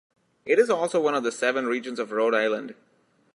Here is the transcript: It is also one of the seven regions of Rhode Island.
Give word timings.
It 0.47 0.57
is 0.57 0.71
also 0.71 0.99
one 0.99 1.13
of 1.13 1.21
the 1.21 1.31
seven 1.31 1.67
regions 1.67 1.99
of 1.99 2.11
Rhode 2.11 2.33
Island. 2.33 2.73